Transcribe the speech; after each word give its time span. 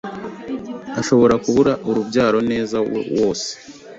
ashobora 1.01 1.33
kubura 1.43 1.73
urubyaro 1.89 2.39
neza 2.51 2.77
wose 3.17 3.49